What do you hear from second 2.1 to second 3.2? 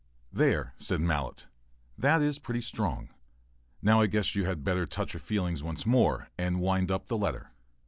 is pretty strong.